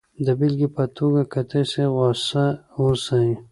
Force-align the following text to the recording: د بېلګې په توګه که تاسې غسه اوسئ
د 0.25 0.27
بېلګې 0.39 0.69
په 0.75 0.83
توګه 0.97 1.21
که 1.31 1.41
تاسې 1.51 1.83
غسه 1.95 2.45
اوسئ 2.79 3.29